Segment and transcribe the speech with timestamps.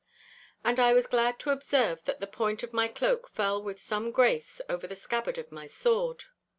[0.63, 4.09] And I was glad to observe that the point of my cloak fell with some
[4.09, 6.23] grace over the scabbard of my sword.